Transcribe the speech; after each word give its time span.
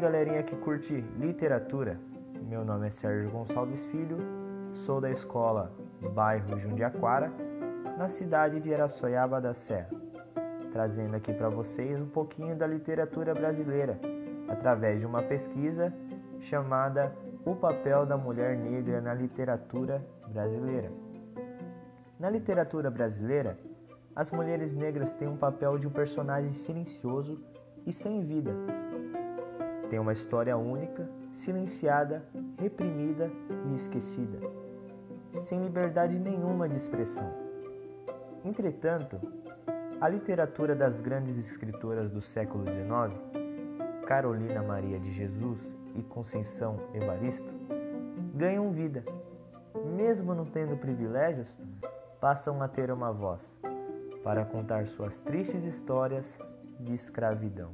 galerinha 0.00 0.42
que 0.42 0.56
curte 0.56 1.04
literatura. 1.18 1.98
Meu 2.48 2.64
nome 2.64 2.88
é 2.88 2.90
Sérgio 2.90 3.30
Gonçalves 3.30 3.84
Filho, 3.86 4.18
sou 4.74 5.00
da 5.00 5.10
escola 5.10 5.72
Bairro 6.14 6.58
Jundiaquara, 6.58 7.32
na 7.96 8.08
cidade 8.08 8.60
de 8.60 8.74
Araçoiaba 8.74 9.40
da 9.40 9.54
Serra, 9.54 9.90
trazendo 10.72 11.16
aqui 11.16 11.32
para 11.32 11.48
vocês 11.48 12.00
um 12.00 12.06
pouquinho 12.06 12.56
da 12.56 12.66
literatura 12.66 13.34
brasileira, 13.34 13.98
através 14.48 15.00
de 15.00 15.06
uma 15.06 15.22
pesquisa 15.22 15.92
chamada 16.40 17.14
O 17.44 17.54
papel 17.54 18.04
da 18.04 18.16
mulher 18.16 18.56
negra 18.56 19.00
na 19.00 19.14
literatura 19.14 20.04
brasileira. 20.28 20.90
Na 22.18 22.28
literatura 22.28 22.90
brasileira, 22.90 23.58
as 24.14 24.30
mulheres 24.30 24.74
negras 24.74 25.14
têm 25.14 25.28
um 25.28 25.36
papel 25.36 25.78
de 25.78 25.88
um 25.88 25.90
personagem 25.90 26.52
silencioso 26.52 27.38
e 27.86 27.92
sem 27.92 28.24
vida. 28.24 28.54
Tem 29.90 29.98
uma 29.98 30.12
história 30.12 30.56
única, 30.56 31.10
silenciada, 31.32 32.24
reprimida 32.56 33.28
e 33.66 33.74
esquecida, 33.74 34.38
sem 35.34 35.60
liberdade 35.60 36.16
nenhuma 36.16 36.68
de 36.68 36.76
expressão. 36.76 37.28
Entretanto, 38.44 39.20
a 40.00 40.08
literatura 40.08 40.76
das 40.76 41.00
grandes 41.00 41.36
escritoras 41.36 42.08
do 42.08 42.22
século 42.22 42.64
XIX, 42.64 43.20
Carolina 44.06 44.62
Maria 44.62 44.98
de 45.00 45.10
Jesus 45.10 45.76
e 45.96 46.02
Conceição 46.04 46.78
Evaristo, 46.94 47.50
ganham 48.32 48.70
vida. 48.70 49.04
Mesmo 49.96 50.36
não 50.36 50.44
tendo 50.44 50.76
privilégios, 50.76 51.58
passam 52.20 52.62
a 52.62 52.68
ter 52.68 52.92
uma 52.92 53.12
voz 53.12 53.40
para 54.22 54.44
contar 54.44 54.86
suas 54.86 55.18
tristes 55.18 55.64
histórias 55.64 56.38
de 56.78 56.94
escravidão. 56.94 57.72